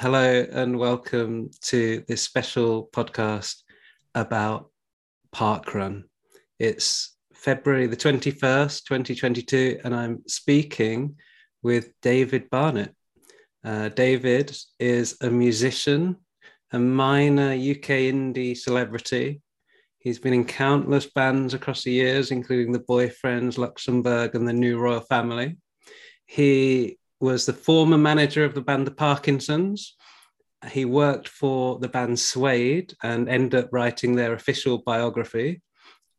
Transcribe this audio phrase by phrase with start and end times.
[0.00, 3.64] hello and welcome to this special podcast
[4.14, 4.70] about
[5.34, 6.04] parkrun.
[6.60, 11.16] It's February the 21st, 2022, and I'm speaking
[11.64, 12.94] with David Barnett.
[13.64, 16.18] Uh, David is a musician,
[16.70, 19.42] a minor UK indie celebrity.
[19.98, 24.78] He's been in countless bands across the years, including the Boyfriends, Luxembourg, and the New
[24.78, 25.56] Royal Family.
[26.24, 29.94] He was the former manager of the band The Parkinsons.
[30.70, 35.62] He worked for the band Suede and ended up writing their official biography.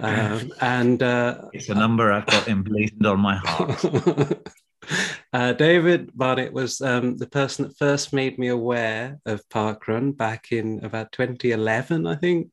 [0.02, 4.50] Um, and uh, it's a number I've got emblazoned on my heart.
[5.34, 10.52] uh, David Barnett was um, the person that first made me aware of Parkrun back
[10.52, 12.50] in about 2011, I think,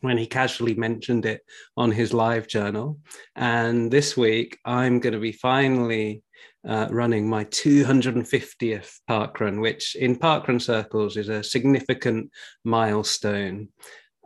[0.00, 1.42] when he casually mentioned it
[1.76, 2.98] on his live journal.
[3.36, 6.22] And this week, I'm going to be finally
[6.66, 12.30] uh, running my 250th parkrun, which in parkrun circles is a significant
[12.64, 13.68] milestone.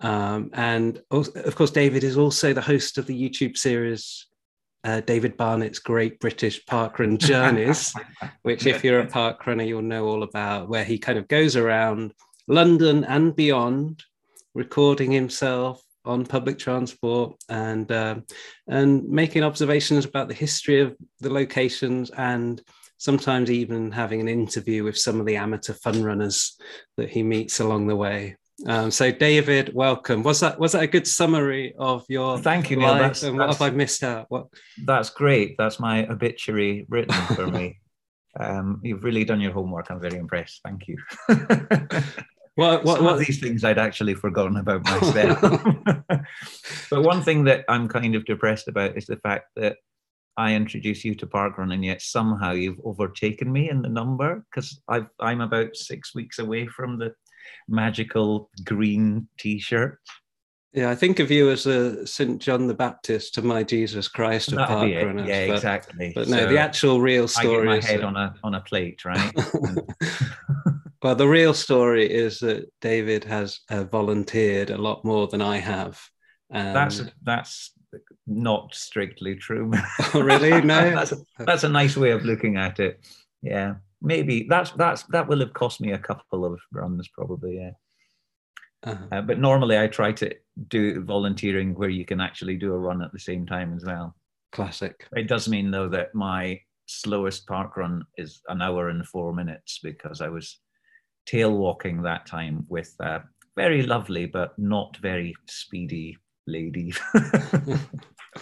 [0.01, 4.27] Um, and of course, David is also the host of the YouTube series
[4.85, 7.93] uh, David Barnett's Great British Parkrun Journeys,
[8.43, 11.57] which, if you're a park runner, you'll know all about, where he kind of goes
[11.57, 12.13] around
[12.47, 14.03] London and beyond,
[14.55, 18.25] recording himself on public transport and um,
[18.67, 22.63] and making observations about the history of the locations and
[22.97, 26.57] sometimes even having an interview with some of the amateur fun runners
[26.97, 28.37] that he meets along the way.
[28.67, 30.23] Um, so, David, welcome.
[30.23, 32.95] Was that was that a good summary of your thank you, Neil?
[32.95, 34.27] That's, and what have I missed out?
[34.31, 34.49] What?
[34.85, 35.57] That's great.
[35.57, 37.79] That's my obituary written for me.
[38.39, 39.91] Um, you've really done your homework.
[39.91, 40.61] I'm very impressed.
[40.63, 40.97] Thank you.
[42.55, 43.15] what, what, what?
[43.15, 45.41] of these things I'd actually forgotten about myself.
[46.91, 49.79] but one thing that I'm kind of depressed about is the fact that
[50.37, 54.81] I introduced you to parkrun, and yet somehow you've overtaken me in the number because
[54.89, 57.15] I'm about six weeks away from the
[57.69, 59.99] magical green T-shirt.
[60.75, 62.41] Yeah, I think of you as a St.
[62.41, 65.27] John the Baptist to my Jesus Christ of park runners.
[65.27, 66.13] Yeah, but, exactly.
[66.15, 67.69] But no, so the actual real story.
[67.69, 69.33] I get my head on a on a plate, right?
[71.03, 75.57] well, the real story is that David has uh, volunteered a lot more than I
[75.57, 76.01] have.
[76.51, 76.77] And...
[76.77, 77.73] That's that's
[78.27, 79.73] not strictly true.
[80.15, 80.61] oh, really?
[80.61, 80.91] No.
[80.95, 83.05] that's, a, that's a nice way of looking at it.
[83.41, 84.47] Yeah maybe.
[84.49, 87.71] That's that's that will have cost me a couple of runs probably yeah.
[88.85, 89.07] Uh-huh.
[89.11, 90.33] uh, but normally i try to
[90.69, 94.15] do volunteering where you can actually do a run at the same time as well.
[94.53, 95.07] Classic.
[95.13, 99.79] It does mean though that my slowest park run is an hour and four minutes
[99.83, 100.59] because i was
[101.27, 103.21] tail walking that time with a
[103.57, 106.17] very lovely but not very speedy
[106.47, 106.93] lady.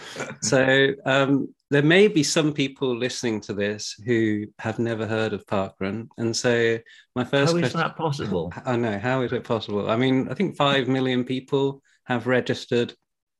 [0.41, 5.45] So um, there may be some people listening to this who have never heard of
[5.45, 6.77] parkrun, and so
[7.15, 8.53] my first how is question, that possible?
[8.65, 9.89] I know how is it possible.
[9.89, 12.93] I mean, I think five million people have registered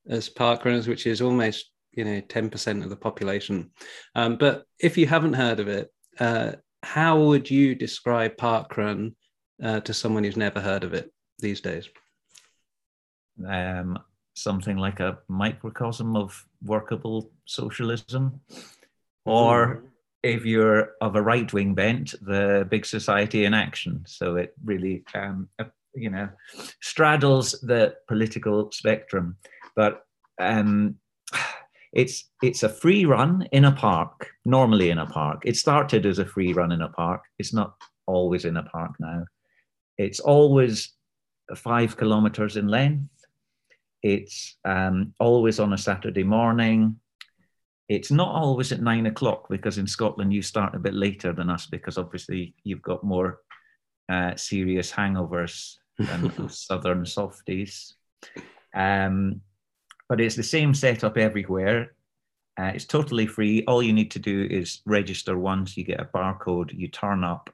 [0.09, 3.71] as parkrunners, which is almost you know ten percent of the population.
[4.15, 5.89] Um, but if you haven't heard of it,
[6.19, 9.15] uh, how would you describe parkrun
[9.63, 11.87] uh, to someone who's never heard of it these days?
[13.47, 13.99] Um,
[14.37, 18.39] something like a microcosm of workable socialism,
[19.25, 19.81] or mm.
[20.23, 24.03] if you're of a right wing bent, the big society in action.
[24.07, 25.49] So it really, um,
[25.93, 26.29] you know,
[26.81, 29.37] straddles the political spectrum.
[29.75, 30.03] But
[30.39, 30.95] um,
[31.93, 35.41] it's it's a free run in a park, normally in a park.
[35.45, 37.21] It started as a free run in a park.
[37.39, 37.75] It's not
[38.05, 39.25] always in a park now.
[39.97, 40.93] It's always
[41.55, 43.16] five kilometers in length
[44.03, 46.99] it's um, always on a Saturday morning.
[47.89, 51.49] It's not always at nine o'clock because in Scotland you start a bit later than
[51.49, 53.39] us because obviously you've got more
[54.09, 57.95] uh, serious hangovers than southern softies.
[58.75, 59.41] Um,
[60.09, 61.93] but it's the same setup everywhere.
[62.59, 63.63] Uh, it's totally free.
[63.65, 65.77] All you need to do is register once.
[65.77, 66.77] You get a barcode.
[66.77, 67.49] You turn up.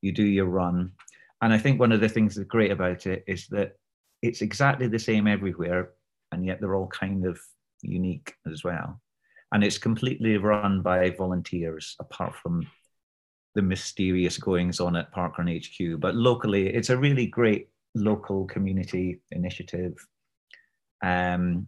[0.00, 0.92] You do your run.
[1.40, 3.76] And I think one of the things that's great about it is that
[4.22, 5.90] it's exactly the same everywhere,
[6.30, 7.38] and yet they're all kind of
[7.82, 9.00] unique as well.
[9.52, 12.66] And it's completely run by volunteers, apart from
[13.54, 16.00] the mysterious goings on at Parkrun HQ.
[16.00, 19.94] But locally, it's a really great local community initiative.
[21.04, 21.66] Um,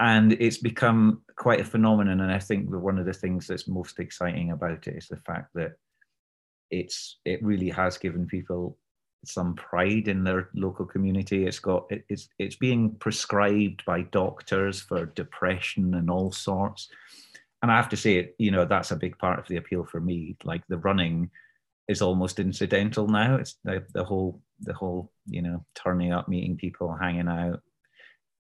[0.00, 2.20] and it's become quite a phenomenon.
[2.20, 5.16] And I think that one of the things that's most exciting about it is the
[5.16, 5.72] fact that
[6.70, 8.78] it's it really has given people
[9.24, 11.46] some pride in their local community.
[11.46, 16.88] It's got it's it's being prescribed by doctors for depression and all sorts.
[17.62, 20.00] And I have to say, you know, that's a big part of the appeal for
[20.00, 20.36] me.
[20.44, 21.30] Like the running
[21.88, 23.36] is almost incidental now.
[23.36, 27.60] It's the, the whole the whole you know turning up, meeting people, hanging out.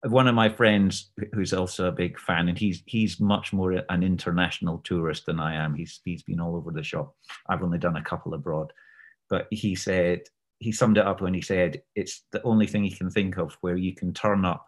[0.05, 4.03] One of my friends, who's also a big fan, and he's he's much more an
[4.03, 5.75] international tourist than I am.
[5.75, 7.15] He's he's been all over the shop.
[7.49, 8.73] I've only done a couple abroad,
[9.31, 10.23] but he said
[10.59, 13.57] he summed it up when he said it's the only thing he can think of
[13.61, 14.67] where you can turn up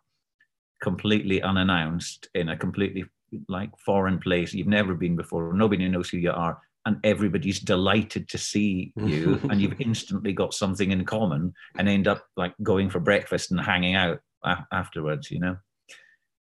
[0.82, 3.04] completely unannounced in a completely
[3.48, 8.28] like foreign place you've never been before nobody knows who you are and everybody's delighted
[8.28, 12.88] to see you and you've instantly got something in common and end up like going
[12.88, 15.56] for breakfast and hanging out a- afterwards you know?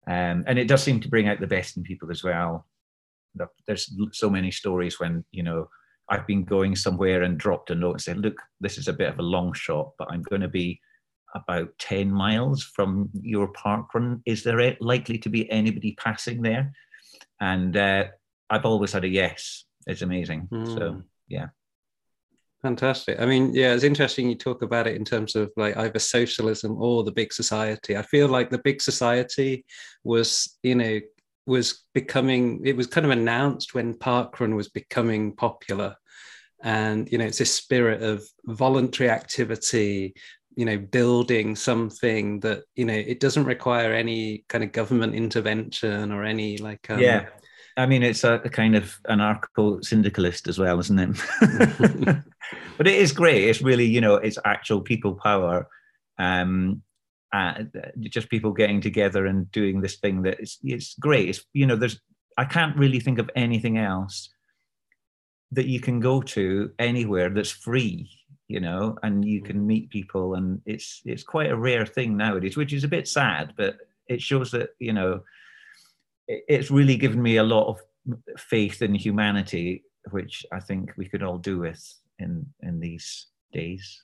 [0.06, 2.66] Um, and it does seem to bring out the best in people as well.
[3.66, 5.68] There's so many stories when you know
[6.08, 9.08] I've been going somewhere and dropped a note and said, look, this is a bit
[9.08, 10.80] of a long shot, but I'm going to be
[11.34, 14.22] about 10 miles from your park run.
[14.26, 16.72] Is there likely to be anybody passing there?
[17.40, 18.04] And uh,
[18.50, 19.64] I've always had a yes.
[19.86, 20.48] It's amazing.
[20.52, 20.78] Mm.
[20.78, 21.00] So, hmm.
[21.28, 21.48] yeah.
[22.62, 23.20] Fantastic.
[23.20, 26.80] I mean, yeah, it's interesting you talk about it in terms of like either socialism
[26.80, 27.94] or the big society.
[27.94, 29.66] I feel like the big society
[30.02, 30.98] was, you know,
[31.46, 35.96] was becoming it was kind of announced when parkrun was becoming popular.
[36.62, 40.14] And you know it's this spirit of voluntary activity
[40.56, 46.12] you know building something that you know it doesn't require any kind of government intervention
[46.12, 47.26] or any like um, yeah.
[47.76, 52.16] I mean it's a, a kind of anarcho syndicalist as well isn't it?
[52.76, 53.44] But it is great.
[53.44, 55.68] It's really you know it's actual people power.
[56.18, 56.82] Um
[57.34, 57.64] uh,
[58.00, 61.28] just people getting together and doing this thing that is it's great.
[61.30, 62.00] It's you know there's
[62.38, 64.30] I can't really think of anything else
[65.52, 68.08] that you can go to anywhere that's free
[68.48, 72.56] you know and you can meet people and it's it's quite a rare thing nowadays
[72.56, 73.76] which is a bit sad but
[74.08, 75.20] it shows that you know
[76.26, 77.80] it's really given me a lot of
[78.36, 81.82] faith in humanity which i think we could all do with
[82.18, 84.02] in in these days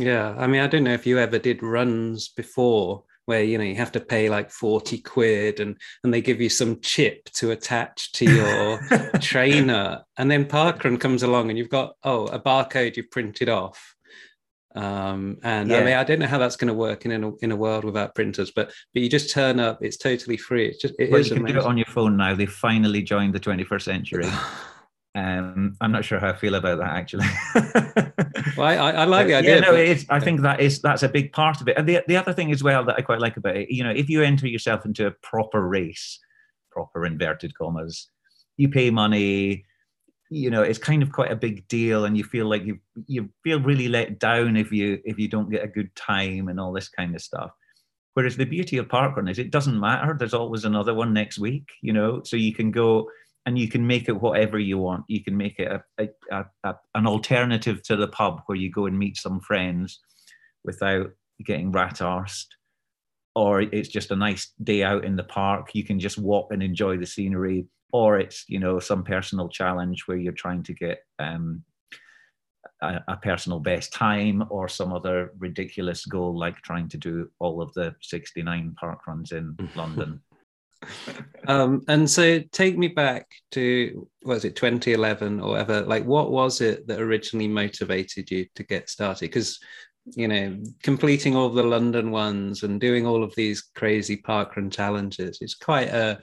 [0.00, 3.64] yeah, I mean, I don't know if you ever did runs before where you know
[3.64, 7.52] you have to pay like 40 quid and and they give you some chip to
[7.52, 8.80] attach to your
[9.20, 10.02] trainer.
[10.16, 13.94] And then parkrun comes along and you've got oh a barcode you've printed off.
[14.74, 15.78] Um and yeah.
[15.78, 17.82] i mean i don't know how that's going to work in a, in a world
[17.82, 20.66] without printers but but you just turn up it's totally free.
[20.66, 21.56] It's just it well, you can amazing.
[21.56, 22.34] do it on your phone now.
[22.34, 24.26] They finally joined the 21st century
[25.14, 27.26] Um, I'm not sure how I feel about that actually.
[28.56, 29.56] well, I, I like the idea.
[29.56, 31.76] Yeah, no, it's, I think that is that's a big part of it.
[31.76, 33.90] And the, the other thing as well that I quite like about it, you know,
[33.90, 36.18] if you enter yourself into a proper race,
[36.70, 38.08] proper inverted commas,
[38.56, 39.64] you pay money.
[40.32, 43.28] You know, it's kind of quite a big deal, and you feel like you you
[43.42, 46.72] feel really let down if you if you don't get a good time and all
[46.72, 47.50] this kind of stuff.
[48.14, 50.14] Whereas the beauty of parkrun is it doesn't matter.
[50.16, 51.68] There's always another one next week.
[51.82, 53.08] You know, so you can go
[53.46, 55.04] and you can make it whatever you want.
[55.08, 58.86] You can make it a, a, a, an alternative to the pub where you go
[58.86, 60.00] and meet some friends
[60.64, 61.10] without
[61.44, 62.46] getting rat arsed.
[63.34, 65.70] Or it's just a nice day out in the park.
[65.74, 67.66] You can just walk and enjoy the scenery.
[67.92, 71.64] Or it's, you know, some personal challenge where you're trying to get um,
[72.82, 77.60] a, a, personal best time or some other ridiculous goal like trying to do all
[77.62, 80.20] of the 69 park runs in London
[81.46, 86.60] um, and so take me back to was it 2011 or ever like what was
[86.60, 89.26] it that originally motivated you to get started?
[89.26, 89.58] Because
[90.06, 95.38] you know completing all the london ones and doing all of these crazy parkrun challenges
[95.42, 96.18] it's quite a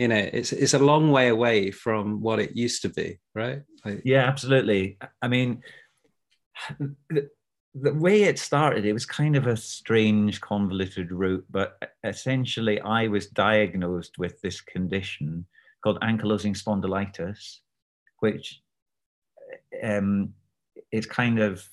[0.00, 3.60] you know it's it's a long way away from what it used to be right?
[3.84, 4.96] Like, yeah absolutely.
[5.20, 5.62] I mean
[7.74, 13.06] the way it started, it was kind of a strange, convoluted route, but essentially, I
[13.06, 15.46] was diagnosed with this condition
[15.82, 17.58] called ankylosing spondylitis,
[18.18, 18.60] which
[19.82, 20.34] um,
[20.90, 21.64] is kind of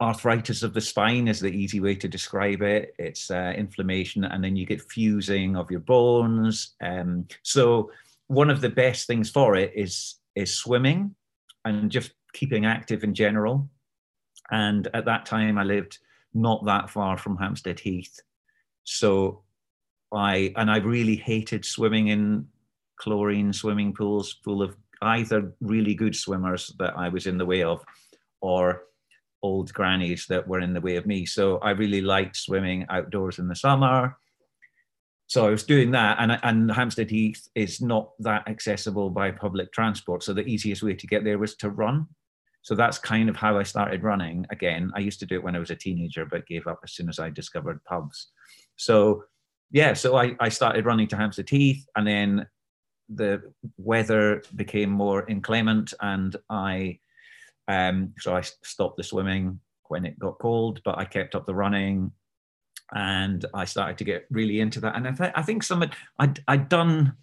[0.00, 2.94] arthritis of the spine, is the easy way to describe it.
[2.98, 6.74] It's uh, inflammation, and then you get fusing of your bones.
[6.82, 7.90] Um, so,
[8.28, 11.14] one of the best things for it is is swimming
[11.66, 13.68] and just keeping active in general
[14.50, 15.98] and at that time, I lived
[16.34, 18.20] not that far from Hampstead Heath.
[18.84, 19.42] So
[20.12, 22.48] I, and I really hated swimming in
[22.96, 27.62] chlorine swimming pools full of either really good swimmers that I was in the way
[27.62, 27.82] of
[28.40, 28.82] or
[29.42, 31.24] old grannies that were in the way of me.
[31.24, 34.16] So I really liked swimming outdoors in the summer.
[35.26, 39.72] so I was doing that, and and Hampstead Heath is not that accessible by public
[39.72, 40.22] transport.
[40.22, 42.06] So the easiest way to get there was to run.
[42.62, 44.46] So that's kind of how I started running.
[44.50, 46.92] Again, I used to do it when I was a teenager, but gave up as
[46.92, 48.28] soon as I discovered pubs.
[48.76, 49.24] So
[49.70, 52.46] yeah, so I, I started running to Hampstead Heath, and then
[53.08, 53.42] the
[53.76, 56.98] weather became more inclement, and I
[57.68, 61.54] um, so I stopped the swimming when it got cold, but I kept up the
[61.54, 62.10] running,
[62.92, 64.96] and I started to get really into that.
[64.96, 65.84] And I, th- I think some
[66.18, 67.14] I'd, I'd done.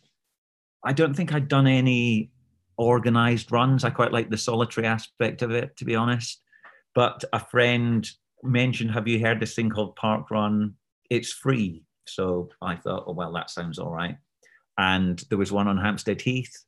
[0.86, 2.32] I don't think I'd done any
[2.78, 3.84] organized runs.
[3.84, 6.42] I quite like the solitary aspect of it, to be honest.
[6.96, 8.10] But a friend
[8.44, 10.76] mentioned, "Have you heard this thing called Park Run?
[11.10, 14.18] It's free." So I thought, "Oh well, that sounds all right."
[14.78, 16.66] And there was one on Hampstead Heath,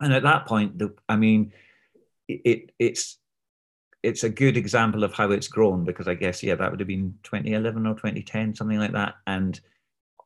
[0.00, 1.52] and at that point, the, I mean,
[2.28, 3.18] it it's
[4.02, 6.86] it's a good example of how it's grown because I guess yeah that would have
[6.86, 9.58] been 2011 or 2010 something like that and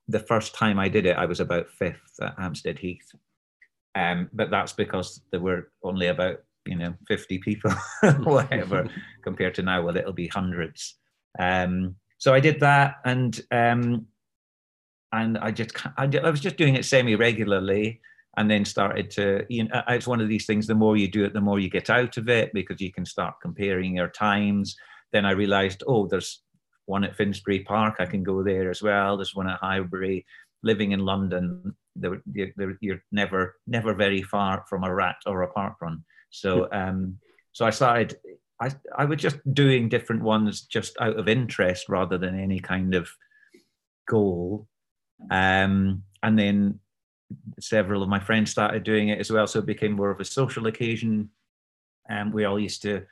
[0.09, 3.13] the first time I did it I was about fifth at Hampstead Heath
[3.95, 7.73] um, but that's because there were only about you know 50 people
[8.23, 8.89] whatever
[9.23, 10.97] compared to now well it'll be hundreds.
[11.39, 14.07] Um, so I did that and um,
[15.13, 18.01] and I just I, I was just doing it semi regularly
[18.37, 21.25] and then started to you know it's one of these things the more you do
[21.25, 24.77] it the more you get out of it because you can start comparing your times.
[25.13, 26.43] Then i realized oh there's
[26.85, 29.17] one at finsbury park i can go there as well.
[29.17, 30.27] There's one at highbury
[30.63, 31.75] living in london
[32.33, 37.17] you're, you're never never very far from a rat or a park run so um
[37.53, 38.17] so i started
[38.61, 42.95] i i was just doing different ones just out of interest rather than any kind
[42.95, 43.09] of
[44.07, 44.67] goal
[45.31, 46.81] um and then
[47.61, 49.47] several of my friends started doing it as well.
[49.47, 51.31] So it became more of a social occasion.
[52.09, 53.05] And we all used to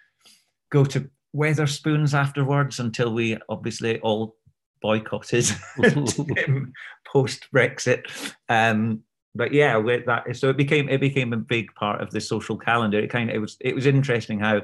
[0.71, 4.37] go to Wetherspoons afterwards until we obviously all
[4.81, 5.47] boycotted
[7.07, 8.05] post Brexit.
[8.49, 9.03] Um,
[9.35, 12.57] but yeah, with that, so it became it became a big part of the social
[12.57, 12.99] calendar.
[12.99, 14.63] It kind of it was it was interesting how,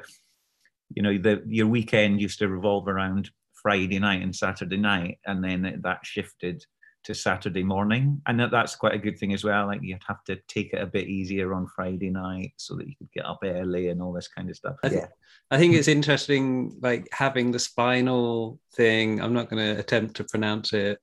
[0.94, 3.30] you know, the your weekend used to revolve around
[3.62, 6.64] Friday night and Saturday night, and then that shifted
[7.04, 8.20] to Saturday morning.
[8.26, 9.66] And that's quite a good thing as well.
[9.66, 12.94] Like you'd have to take it a bit easier on Friday night so that you
[12.96, 14.76] could get up early and all this kind of stuff.
[14.84, 15.08] I th- yeah.
[15.50, 19.20] I think it's interesting, like having the spinal thing.
[19.20, 20.98] I'm not going to attempt to pronounce it.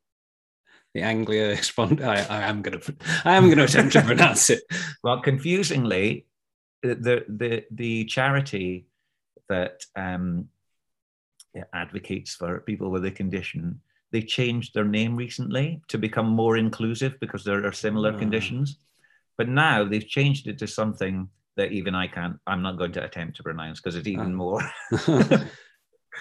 [0.94, 2.02] The Anglia spond.
[2.02, 2.96] I, I am going to.
[3.26, 4.64] I am going to attempt to pronounce it.
[5.04, 6.26] Well, confusingly,
[6.82, 8.88] the the the charity
[9.50, 10.50] that um,
[11.74, 17.20] advocates for people with a condition they changed their name recently to become more inclusive
[17.20, 18.20] because there are similar mm.
[18.20, 18.78] conditions.
[19.38, 23.04] But now they've changed it to something that even I can't, I'm not going to
[23.04, 24.36] attempt to pronounce because it's even oh.
[24.36, 24.72] more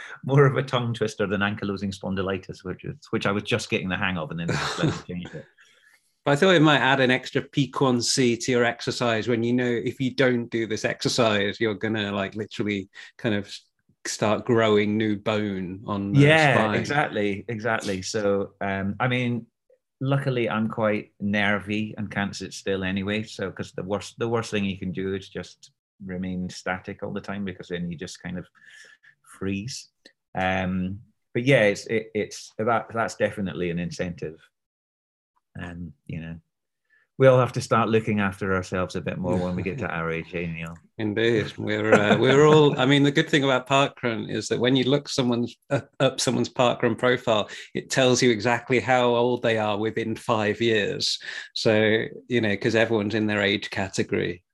[0.24, 3.88] more of a tongue twister than ankylosing spondylitis, which is, which I was just getting
[3.88, 5.44] the hang of, and then they changed it.
[6.24, 9.64] But I thought it might add an extra piquancy to your exercise when you know
[9.64, 13.50] if you don't do this exercise, you're gonna like literally kind of
[14.08, 16.74] start growing new bone on yeah spine.
[16.74, 18.02] exactly exactly.
[18.02, 19.46] So um i mean
[20.00, 23.22] luckily i'm quite nervy and can't sit still anyway.
[23.22, 25.72] So because the worst the worst thing you can do is just
[26.04, 28.46] remain static all the time because then you just kind of
[29.38, 29.88] freeze.
[30.34, 31.00] Um
[31.34, 34.38] but yeah it's it, it's that that's definitely an incentive.
[35.56, 36.36] And um, you know
[37.18, 39.88] we all have to start looking after ourselves a bit more when we get to
[39.88, 40.76] our age, eh, Neil?
[40.98, 42.78] Indeed, we're uh, we're all.
[42.78, 46.20] I mean, the good thing about parkrun is that when you look someone's uh, up
[46.20, 51.18] someone's parkrun profile, it tells you exactly how old they are within five years.
[51.54, 54.44] So you know, because everyone's in their age category,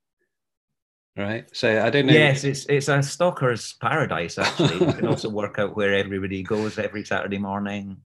[1.19, 1.45] right?
[1.53, 2.15] So I don't know.
[2.15, 4.39] Yes, it's it's a stalker's paradise.
[4.39, 7.99] Actually, you can also work out where everybody goes every Saturday morning.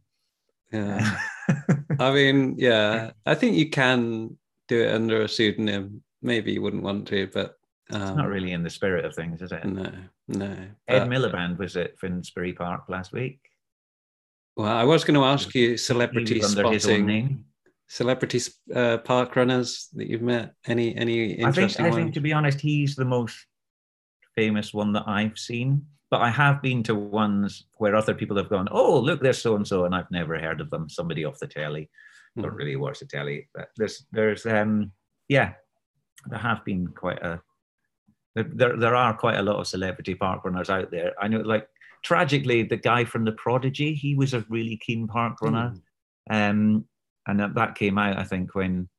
[0.71, 1.17] Yeah.
[1.99, 4.37] I mean, yeah, I think you can
[4.69, 6.01] do it under a pseudonym.
[6.21, 7.57] Maybe you wouldn't want to, but
[7.91, 9.65] um, it's not really in the spirit of things, is it?
[9.65, 9.91] No,
[10.27, 10.57] no.
[10.87, 13.39] Ed Miliband was at Finsbury Park last week.
[14.55, 17.45] Well, I was going to ask you celebrity spotting,
[17.87, 18.39] celebrity
[18.75, 20.53] uh, park runners that you've met.
[20.67, 23.37] Any any interesting I think, I think to be honest, he's the most
[24.35, 25.85] famous one that I've seen.
[26.11, 29.55] But I have been to ones where other people have gone, "Oh, look, there's so
[29.55, 30.89] and so," and I've never heard of them.
[30.89, 31.89] Somebody off the telly
[32.41, 33.47] don't really watch the telly.
[33.53, 34.91] But there's there's um
[35.27, 35.53] yeah,
[36.27, 37.41] there have been quite a
[38.35, 41.13] there there are quite a lot of celebrity park runners out there.
[41.19, 41.67] I know like
[42.03, 45.73] tragically the guy from the Prodigy, he was a really keen park runner.
[46.31, 46.49] Mm.
[46.49, 46.85] Um
[47.27, 48.89] and that, that came out I think when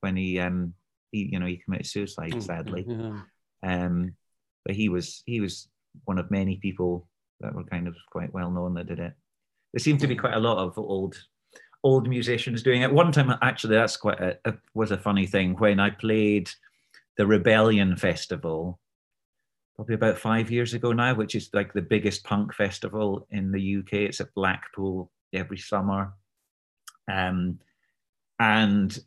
[0.00, 0.74] when he um
[1.10, 2.84] he you know he committed suicide mm, sadly.
[2.88, 3.20] Yeah.
[3.84, 4.16] Um
[4.64, 5.68] but he was he was
[6.04, 7.08] one of many people
[7.40, 9.12] that were kind of quite well known that did it.
[9.72, 11.16] There seemed to be quite a lot of old
[11.84, 12.92] old musicians doing it.
[12.92, 16.50] One time, actually, that's quite a, a, was a funny thing when I played
[17.16, 18.78] the Rebellion Festival,
[19.76, 23.78] probably about five years ago now, which is like the biggest punk festival in the
[23.78, 23.92] UK.
[23.94, 26.12] It's at Blackpool every summer,
[27.10, 27.58] um,
[28.38, 28.98] and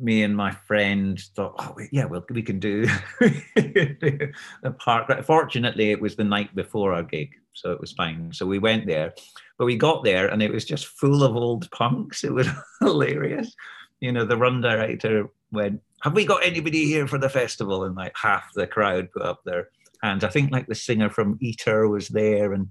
[0.00, 2.86] me and my friend thought, oh yeah, well we can do
[3.20, 4.32] the
[4.78, 5.24] park.
[5.24, 8.32] Fortunately, it was the night before our gig, so it was fine.
[8.32, 9.14] So we went there,
[9.58, 12.24] but we got there and it was just full of old punks.
[12.24, 12.48] It was
[12.80, 13.54] hilarious.
[14.00, 17.94] You know, the run director went, "Have we got anybody here for the festival?" And
[17.94, 19.68] like half the crowd put up their
[20.02, 20.24] hands.
[20.24, 22.68] I think like the singer from Eater was there, and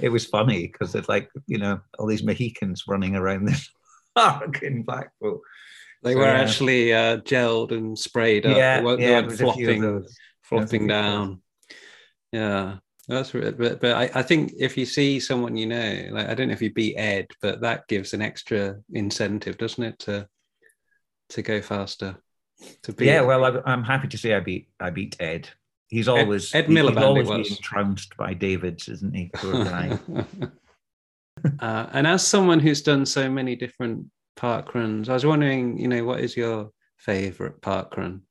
[0.00, 3.68] it was funny because it's like you know all these Mohicans running around this
[4.14, 5.40] park in Blackpool.
[6.02, 6.40] They so, were yeah.
[6.40, 8.56] actually uh, gelled and sprayed up.
[8.56, 10.04] Yeah, they yeah, flopping,
[10.42, 11.42] flopping down.
[12.32, 12.76] Yeah,
[13.08, 13.56] that's right.
[13.56, 16.54] But, but I, I think if you see someone you know, like I don't know
[16.54, 20.28] if you beat Ed, but that gives an extra incentive, doesn't it, to
[21.30, 22.16] to go faster.
[22.82, 25.48] To be yeah, well, I, am happy to say I beat I beat Ed.
[25.88, 27.16] He's always Ed, Ed Miliband.
[27.18, 29.30] He's always being trounced by Davids, isn't he?
[31.60, 35.86] Uh, and as someone who's done so many different park runs, I was wondering, you
[35.86, 38.22] know, what is your favorite park run?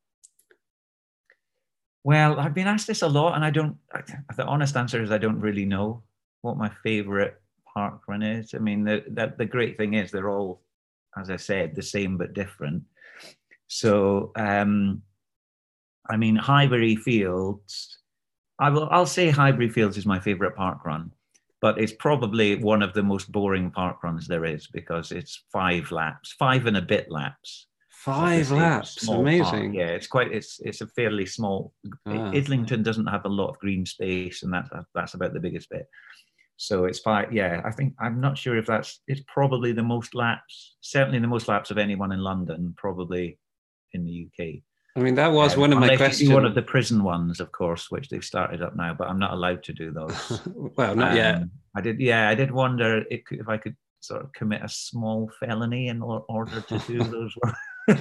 [2.05, 3.77] Well, I've been asked this a lot, and I don't.
[4.37, 6.03] The honest answer is I don't really know
[6.43, 7.41] what my favorite
[7.73, 8.53] park run is.
[8.53, 10.61] I mean, the the, the great thing is they're all,
[11.17, 12.83] as I said, the same but different.
[13.65, 15.01] So, um,
[16.07, 17.97] I mean, Highbury Fields.
[18.59, 18.87] I will.
[18.91, 21.11] I'll say Highbury Fields is my favorite park run,
[21.59, 25.91] but it's probably one of the most boring park runs there is because it's five
[25.91, 27.65] laps, five and a bit laps.
[28.05, 29.43] Five laps, amazing.
[29.43, 29.73] Park.
[29.73, 30.31] Yeah, it's quite.
[30.31, 31.73] It's it's a fairly small.
[32.05, 32.29] Ah.
[32.31, 35.87] Islington doesn't have a lot of green space, and that's that's about the biggest bit.
[36.57, 37.33] So it's five.
[37.33, 39.01] Yeah, I think I'm not sure if that's.
[39.07, 40.75] It's probably the most laps.
[40.81, 42.75] Certainly the most laps of anyone in London.
[42.77, 43.39] Probably
[43.93, 44.61] in the UK.
[44.95, 46.29] I mean, that was um, one of my questions.
[46.29, 49.33] One of the prison ones, of course, which they've started up now, but I'm not
[49.33, 50.41] allowed to do those.
[50.77, 51.41] well, not um, yet.
[51.75, 51.99] I did.
[51.99, 56.03] Yeah, I did wonder if, if I could sort of commit a small felony in
[56.03, 57.35] order to do those.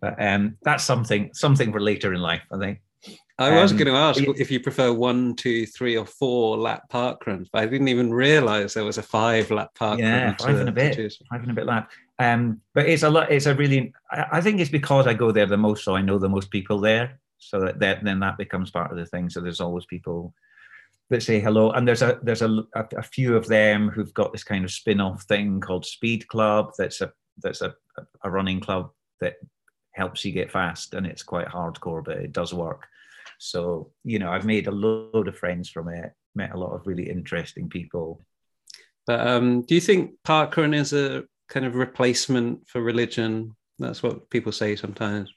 [0.00, 2.80] but um, that's something something for later in life, I think.
[3.40, 6.88] I was um, going to ask if you prefer one, two, three, or four lap
[6.88, 10.20] park runs, but I didn't even realise there was a five lap park yeah, run.
[10.20, 11.90] Yeah, five and a bit, five and a bit lap.
[12.18, 13.30] Um, but it's a lot.
[13.30, 13.92] It's a really.
[14.10, 16.80] I think it's because I go there the most, so I know the most people
[16.80, 17.20] there.
[17.38, 19.30] So that, that then that becomes part of the thing.
[19.30, 20.34] So there's always people
[21.10, 24.32] that say hello, and there's a there's a, a, a few of them who've got
[24.32, 26.72] this kind of spin-off thing called Speed Club.
[26.76, 27.74] That's a that's a,
[28.22, 29.36] a running club that
[29.92, 32.86] helps you get fast, and it's quite hardcore, but it does work.
[33.38, 36.12] So you know, I've made a load of friends from it.
[36.34, 38.24] Met a lot of really interesting people.
[39.06, 43.56] But um, do you think parkrun is a kind of replacement for religion?
[43.78, 45.32] That's what people say sometimes.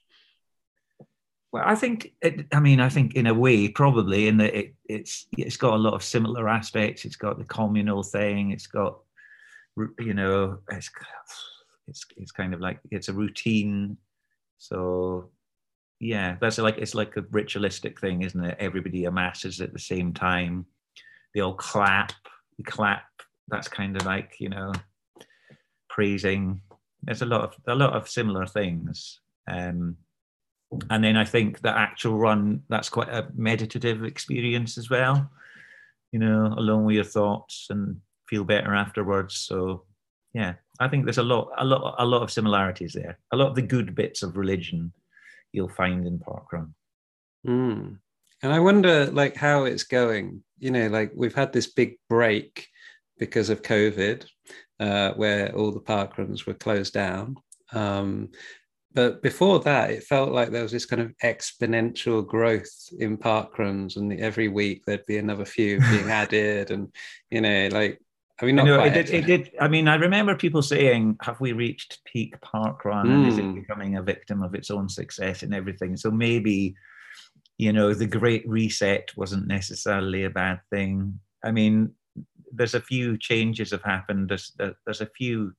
[1.52, 2.13] Well, I think.
[2.21, 5.74] It, I mean, I think in a way, probably in that it, it's it's got
[5.74, 7.06] a lot of similar aspects.
[7.06, 8.52] It's got the communal thing.
[8.52, 9.00] It's got,
[10.00, 10.89] you know, it's
[11.91, 13.97] it's it's kind of like it's a routine.
[14.58, 15.30] So,
[15.99, 18.58] yeah, that's like it's like a ritualistic thing, isn't it?
[18.60, 20.65] Everybody amasses at the same time.
[21.36, 22.13] They all clap.
[22.65, 23.04] Clap.
[23.49, 24.71] That's kind of like you know,
[25.89, 26.62] praising.
[27.04, 29.19] There's a lot of a lot of similar things.
[29.47, 29.97] Um,
[30.89, 35.30] and then I think the actual run that's quite a meditative experience as well.
[36.13, 37.97] You know, alone with your thoughts and
[38.30, 39.36] feel better afterwards.
[39.36, 39.84] So
[40.34, 43.20] yeah, I think there's a lot, a lot, a lot of similarities there.
[43.32, 44.91] A lot of the good bits of religion
[45.52, 46.74] you'll find in Parkrun.
[47.46, 47.98] Mm.
[48.41, 50.44] And I wonder, like, how it's going.
[50.58, 52.67] You know, like we've had this big break
[53.20, 54.26] because of COVID,
[54.80, 57.36] uh, where all the parkruns were closed down.
[57.74, 58.30] Um,
[58.94, 63.98] but before that, it felt like there was this kind of exponential growth in parkruns,
[63.98, 66.91] and every week there'd be another few being added, and
[67.30, 68.02] you know, like
[68.41, 69.51] I mean, not know, it did, it did.
[69.60, 73.06] I mean, I remember people saying, "Have we reached peak parkrun?
[73.06, 73.13] Mm.
[73.13, 73.54] And is it hmm.
[73.54, 76.75] becoming a victim of its own success and everything?" So maybe,
[77.58, 81.19] you know, the Great Reset wasn't necessarily a bad thing.
[81.43, 81.91] I mean,
[82.51, 84.30] there's a few changes have happened.
[84.30, 85.54] There's there's a few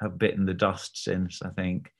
[0.00, 1.90] have bitten the dust since I think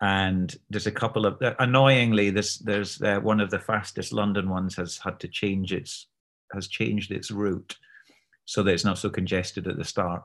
[0.00, 4.74] and there's a couple of annoyingly there's there's uh, one of the fastest london ones
[4.74, 6.08] has had to change its
[6.52, 7.76] has changed its route
[8.44, 10.22] so that it's not so congested at the start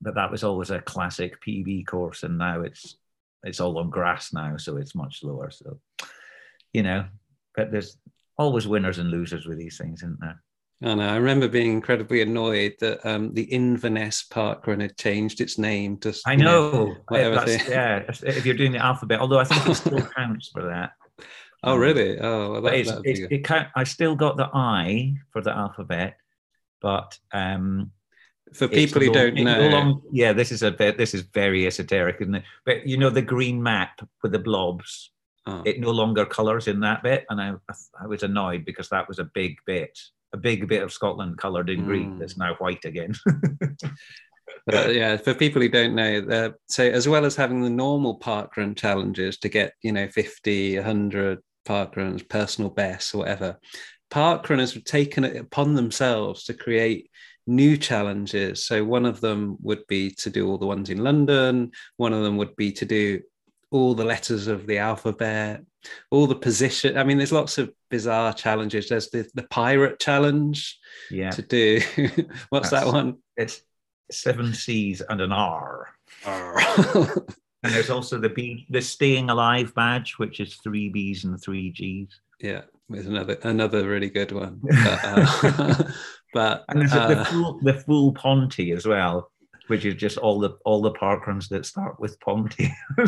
[0.00, 2.96] but that was always a classic pb course and now it's
[3.44, 5.78] it's all on grass now so it's much slower so
[6.72, 7.04] you know
[7.56, 7.96] but there's
[8.36, 10.42] always winners and losers with these things isn't there
[10.82, 11.08] I know.
[11.08, 16.14] I remember being incredibly annoyed that um, the Inverness Parkrun had changed its name to.
[16.24, 16.70] I know.
[16.70, 20.62] know whatever yeah, if you're doing the alphabet, although I think it still counts for
[20.66, 20.92] that.
[21.64, 22.20] Oh, um, really?
[22.20, 26.16] Oh, well, that, it's, it's, it I still got the I for the alphabet,
[26.80, 27.92] but um,
[28.54, 30.96] for people who don't know, long, yeah, this is a bit.
[30.96, 32.44] This is very esoteric, isn't it?
[32.64, 35.10] But you know, the green map with the blobs,
[35.46, 35.62] oh.
[35.64, 37.54] it no longer colours in that bit, and I,
[38.00, 39.98] I was annoyed because that was a big bit
[40.32, 41.86] a big bit of Scotland coloured in mm.
[41.86, 43.14] green that's now white again.
[44.66, 48.18] but, yeah, for people who don't know, uh, so as well as having the normal
[48.18, 53.26] parkrun challenges to get, you know, 50, 100 parkruns, personal bests, or
[54.10, 57.10] whatever, parkrunners have taken it upon themselves to create
[57.46, 58.66] new challenges.
[58.66, 61.72] So one of them would be to do all the ones in London.
[61.96, 63.22] One of them would be to do
[63.70, 65.62] all the letters of the alphabet
[66.10, 66.96] all the position.
[66.96, 68.88] I mean, there's lots of bizarre challenges.
[68.88, 70.78] There's the, the pirate challenge
[71.10, 71.30] yeah.
[71.30, 71.80] to do.
[72.50, 73.18] What's That's, that one?
[73.36, 73.62] It's
[74.10, 75.88] seven C's and an R.
[76.24, 76.58] R.
[77.62, 81.70] and there's also the B, the staying alive badge, which is three B's and three
[81.70, 82.20] G's.
[82.40, 84.60] Yeah, with another another really good one.
[84.70, 85.84] But, uh,
[86.34, 89.30] but and there's uh, the full the full Ponty as well,
[89.68, 92.72] which is just all the all the parkruns that start with Ponty.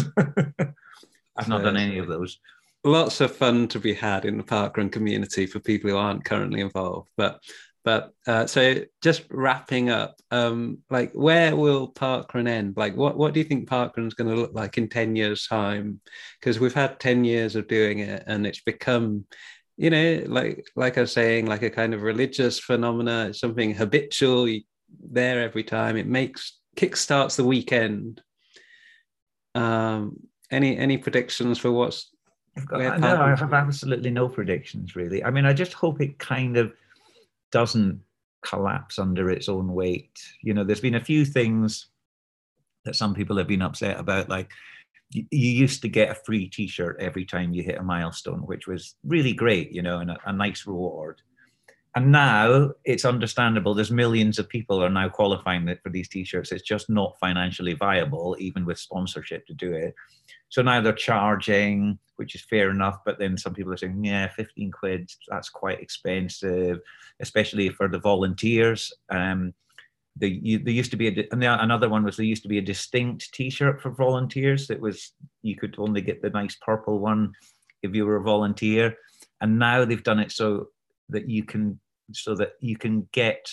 [1.37, 2.39] I've not done any of those
[2.85, 6.61] lots of fun to be had in the parkrun community for people who aren't currently
[6.61, 7.11] involved.
[7.17, 7.41] But
[7.83, 12.75] but uh, so just wrapping up, um, like where will parkrun end?
[12.77, 15.47] Like what what do you think parkrun is going to look like in ten years'
[15.47, 16.01] time?
[16.39, 19.25] Because we've had ten years of doing it, and it's become
[19.81, 23.29] you know, like like I was saying, like a kind of religious phenomena.
[23.31, 24.47] It's something habitual.
[25.03, 25.97] there every time.
[25.97, 28.21] It makes kickstarts the weekend.
[29.55, 32.11] Um, any any predictions for what's
[32.67, 35.25] Got, no, I have absolutely no predictions really.
[35.25, 36.75] I mean, I just hope it kind of
[37.51, 38.03] doesn't
[38.43, 40.21] collapse under its own weight.
[40.43, 41.87] You know, there's been a few things
[42.85, 44.51] that some people have been upset about, like
[45.11, 48.67] you, you used to get a free T-shirt every time you hit a milestone, which
[48.67, 51.21] was really great, you know, and a, a nice reward.
[51.97, 53.75] And now it's understandable.
[53.75, 56.53] There's millions of people are now qualifying for these T-shirts.
[56.53, 59.95] It's just not financially viable, even with sponsorship, to do it.
[60.51, 62.99] So now they're charging, which is fair enough.
[63.05, 66.79] But then some people are saying, yeah, 15 quid, that's quite expensive,
[67.19, 68.93] especially for the volunteers.
[69.09, 69.53] Um,
[70.17, 73.33] there, used to be a, and another one was there used to be a distinct
[73.33, 74.67] T-shirt for volunteers.
[74.69, 77.33] that was you could only get the nice purple one
[77.83, 78.95] if you were a volunteer,
[79.41, 80.69] and now they've done it so
[81.09, 81.81] that you can
[82.13, 83.51] so that you can get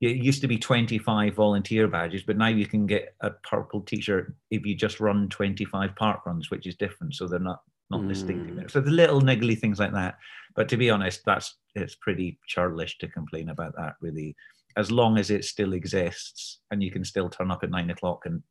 [0.00, 4.32] it used to be 25 volunteer badges, but now you can get a purple t-shirt
[4.50, 7.14] if you just run 25 park runs, which is different.
[7.14, 8.08] So they're not not mm.
[8.08, 8.70] distinctive.
[8.70, 10.16] So the little niggly things like that.
[10.54, 14.36] But to be honest, that's it's pretty churlish to complain about that really.
[14.78, 18.22] As long as it still exists and you can still turn up at nine o'clock
[18.24, 18.42] and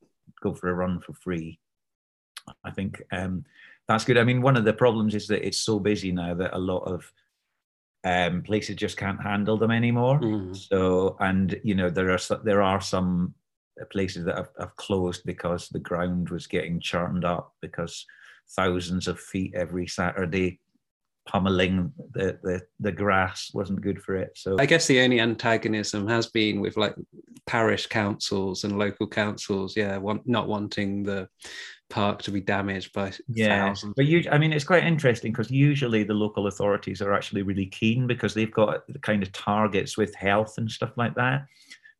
[0.41, 1.59] go for a run for free,
[2.63, 3.45] I think um,
[3.87, 4.17] that's good.
[4.17, 6.83] I mean, one of the problems is that it's so busy now that a lot
[6.83, 7.11] of
[8.03, 10.19] um, places just can't handle them anymore.
[10.19, 10.55] Mm.
[10.55, 13.33] So, and you know, there are there are some
[13.91, 18.05] places that have, have, closed because the ground was getting churned up because
[18.55, 20.59] thousands of feet every Saturday
[21.27, 24.55] pummeling the, the the grass wasn't good for it so.
[24.59, 26.95] I guess the only antagonism has been with like
[27.45, 31.27] parish councils and local councils yeah want, not wanting the
[31.89, 33.93] park to be damaged by yeah thousands.
[33.95, 37.67] but you i mean it's quite interesting because usually the local authorities are actually really
[37.67, 41.45] keen because they've got the kind of targets with health and stuff like that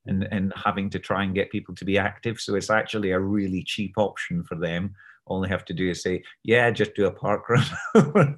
[0.08, 3.20] and and having to try and get people to be active so it's actually a
[3.20, 4.94] really cheap option for them.
[5.26, 7.66] All they have to do is say yeah just do a park run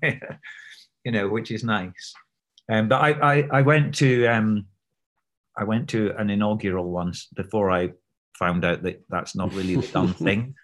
[1.03, 2.13] you know which is nice
[2.71, 4.65] um, but I, I i went to um
[5.57, 7.91] i went to an inaugural once before i
[8.39, 10.55] found out that that's not really the done thing.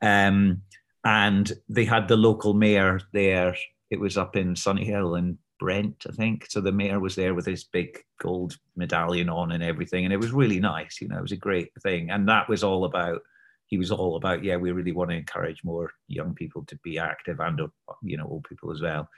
[0.00, 0.62] Um,
[1.04, 3.56] and they had the local mayor there.
[3.90, 6.46] It was up in Sunny Hill in Brent, I think.
[6.48, 10.04] So the mayor was there with his big gold medallion on and everything.
[10.04, 11.00] And it was really nice.
[11.00, 12.10] You know, it was a great thing.
[12.10, 13.20] And that was all about,
[13.66, 16.98] he was all about, yeah, we really want to encourage more young people to be
[16.98, 17.60] active and,
[18.02, 19.08] you know, old people as well.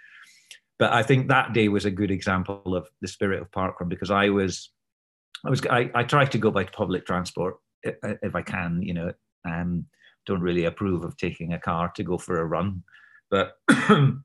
[0.78, 4.10] But I think that day was a good example of the spirit of parkrun because
[4.10, 4.70] I was,
[5.44, 9.12] I was, I, I tried to go by public transport if I can, you know,
[9.48, 9.86] um,
[10.26, 12.82] don't really approve of taking a car to go for a run.
[13.30, 13.54] But
[13.88, 14.24] on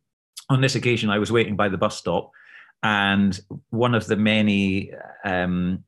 [0.61, 2.31] this occasion, I was waiting by the bus stop,
[2.83, 4.91] and one of the many
[5.23, 5.83] um,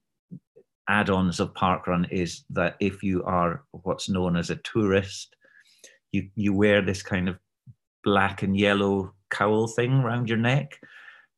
[0.87, 5.35] add-ons of parkrun is that if you are what's known as a tourist,
[6.11, 7.37] you you wear this kind of
[8.03, 10.79] black and yellow cowl thing around your neck.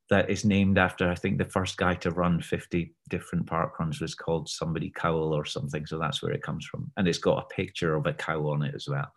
[0.10, 3.99] that is named after I think the first guy to run 50 different park runs
[3.99, 5.84] was called somebody cowl or something.
[5.88, 6.91] So that's where it comes from.
[6.95, 9.12] And it's got a picture of a cow on it as well.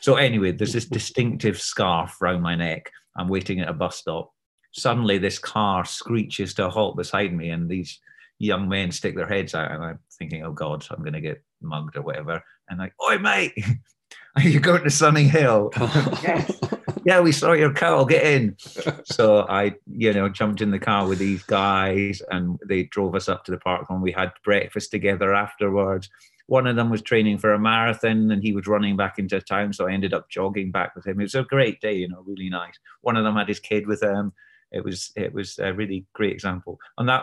[0.00, 2.90] So anyway, there's this distinctive scarf around my neck.
[3.16, 4.32] I'm waiting at a bus stop.
[4.72, 8.00] Suddenly this car screeches to a halt beside me and these
[8.38, 11.42] young men stick their heads out and I'm thinking, oh God, I'm going to get
[11.62, 12.42] mugged or whatever.
[12.68, 13.52] And like, oi mate,
[14.36, 15.70] are you going to Sunny Hill?
[17.06, 18.56] yeah, we saw your cow, get in.
[19.04, 23.28] so I, you know, jumped in the car with these guys and they drove us
[23.28, 26.10] up to the park and we had breakfast together afterwards.
[26.48, 29.72] One of them was training for a marathon and he was running back into town.
[29.72, 31.20] So I ended up jogging back with him.
[31.20, 32.74] It was a great day, you know, really nice.
[33.02, 34.32] One of them had his kid with him.
[34.72, 36.76] It was it was a really great example.
[36.98, 37.22] And that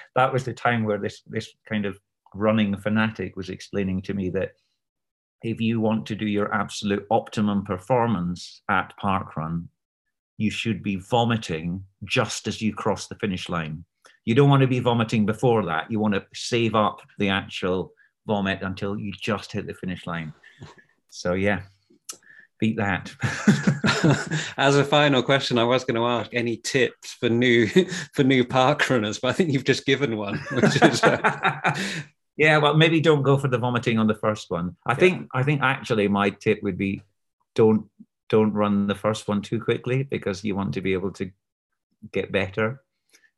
[0.14, 1.98] that was the time where this this kind of
[2.34, 4.52] running fanatic was explaining to me that
[5.44, 9.66] if you want to do your absolute optimum performance at parkrun,
[10.38, 13.84] you should be vomiting just as you cross the finish line.
[14.24, 15.90] You don't want to be vomiting before that.
[15.90, 17.92] You want to save up the actual
[18.26, 20.32] vomit until you just hit the finish line.
[21.10, 21.60] So, yeah,
[22.58, 23.12] beat that.
[24.56, 27.66] As a final question, I was going to ask any tips for new
[28.14, 31.76] for new park runners, but I think you've just given one, which is uh,
[32.36, 34.76] yeah, well, maybe don't go for the vomiting on the first one.
[34.86, 34.98] I yeah.
[34.98, 37.02] think I think actually my tip would be
[37.54, 37.88] don't
[38.28, 41.30] don't run the first one too quickly because you want to be able to
[42.12, 42.82] get better.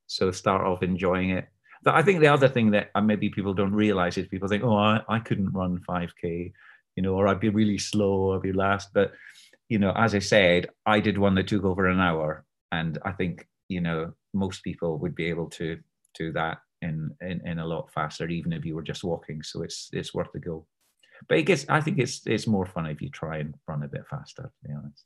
[0.06, 1.48] So start off enjoying it.
[1.82, 4.64] But I think the other thing that uh, maybe people don't realize is people think,
[4.64, 6.52] oh, I, I couldn't run 5K,
[6.96, 8.90] you know, or I'd be really slow, I'd be last.
[8.94, 9.12] But,
[9.68, 12.44] you know, as I said, I did one that took over an hour.
[12.72, 15.78] And I think, you know, most people would be able to
[16.14, 19.42] do that in, in in a lot faster, even if you were just walking.
[19.42, 20.66] So it's it's worth the go.
[21.28, 23.88] But it gets I think it's it's more fun if you try and run a
[23.88, 25.04] bit faster, to be honest.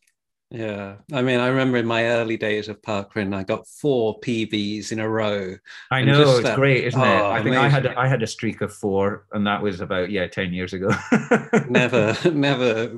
[0.52, 4.90] Yeah, I mean, I remember in my early days of parkrun, I got four PBs
[4.90, 5.54] in a row.
[5.92, 7.22] I know it's that, great, isn't oh, it?
[7.22, 10.26] I think I had I had a streak of four, and that was about yeah
[10.26, 10.90] ten years ago.
[11.68, 12.88] never, never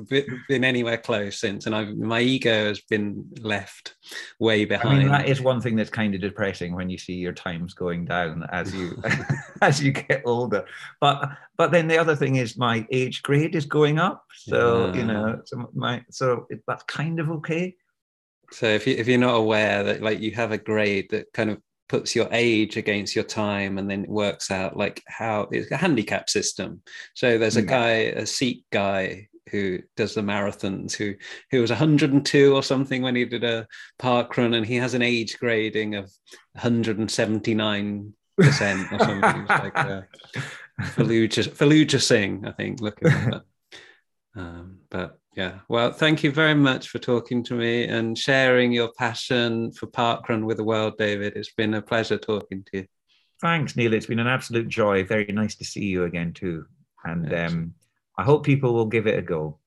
[0.49, 3.93] been anywhere close since, and I've, my ego has been left
[4.39, 4.95] way behind.
[4.95, 7.75] I mean, that is one thing that's kind of depressing when you see your times
[7.75, 8.99] going down as you
[9.61, 10.65] as you get older.
[10.99, 14.93] But but then the other thing is my age grade is going up, so yeah.
[14.95, 17.42] you know, so my so it, that's kind of okay.
[18.51, 21.49] So if you if you're not aware that like you have a grade that kind
[21.49, 25.71] of puts your age against your time and then it works out like how it's
[25.71, 26.81] a handicap system.
[27.13, 31.13] So there's a guy, a Sikh guy who does the marathons who
[31.51, 33.67] who was 102 or something when he did a
[33.99, 36.11] park run and he has an age grading of
[36.53, 39.45] 179 percent or something.
[39.45, 40.01] Like uh,
[40.81, 43.41] Fallujah, Fauja Singh I think looking at that.
[44.35, 45.59] Um, but yeah.
[45.67, 50.45] Well thank you very much for talking to me and sharing your passion for parkrun
[50.45, 51.33] with the world David.
[51.35, 52.85] It's been a pleasure talking to you.
[53.41, 53.93] Thanks Neil.
[53.93, 55.03] It's been an absolute joy.
[55.03, 56.65] Very nice to see you again too.
[57.03, 57.73] And um,
[58.17, 59.59] I hope people will give it a go.